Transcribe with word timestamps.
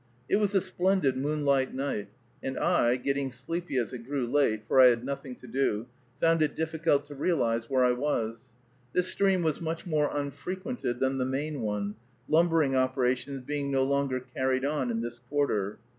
It 0.27 0.37
was 0.37 0.55
a 0.55 0.61
splendid 0.61 1.15
moonlight 1.15 1.75
night, 1.75 2.09
and 2.41 2.57
I, 2.57 2.95
getting 2.95 3.29
sleepy 3.29 3.77
as 3.77 3.93
it 3.93 4.03
grew 4.03 4.25
late, 4.25 4.63
for 4.67 4.81
I 4.81 4.87
had 4.87 5.05
nothing 5.05 5.35
to 5.35 5.45
do, 5.47 5.85
found 6.19 6.41
it 6.41 6.55
difficult 6.55 7.05
to 7.05 7.13
realize 7.13 7.69
where 7.69 7.83
I 7.85 7.91
was. 7.91 8.51
This 8.93 9.09
stream 9.11 9.43
was 9.43 9.61
much 9.61 9.85
more 9.85 10.09
unfrequented 10.11 10.99
than 10.99 11.19
the 11.19 11.25
main 11.25 11.61
one, 11.61 11.97
lumbering 12.27 12.75
operations 12.75 13.41
being 13.45 13.69
no 13.69 13.83
longer 13.83 14.19
carried 14.35 14.65
on 14.65 14.89
in 14.89 15.01
this 15.01 15.19
quarter. 15.29 15.77